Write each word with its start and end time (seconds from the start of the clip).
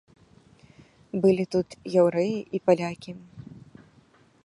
Былі 1.25 1.45
тут 1.57 1.67
яўрэі 2.01 2.37
і 2.59 2.63
палякі. 2.71 3.11